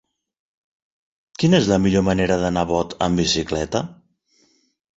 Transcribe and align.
Quina 1.43 1.59
és 1.63 1.69
la 1.73 1.79
millor 1.85 2.05
manera 2.09 2.39
d'anar 2.47 2.65
a 2.67 2.71
Bot 2.73 2.99
amb 3.09 3.25
bicicleta? 3.25 3.87